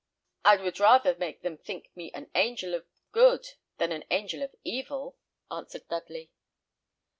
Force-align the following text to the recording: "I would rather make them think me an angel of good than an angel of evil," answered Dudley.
"I 0.43 0.55
would 0.55 0.79
rather 0.79 1.15
make 1.15 1.43
them 1.43 1.57
think 1.59 1.95
me 1.95 2.09
an 2.13 2.31
angel 2.33 2.73
of 2.73 2.87
good 3.11 3.49
than 3.77 3.91
an 3.91 4.03
angel 4.09 4.41
of 4.41 4.55
evil," 4.63 5.15
answered 5.51 5.87
Dudley. 5.89 6.31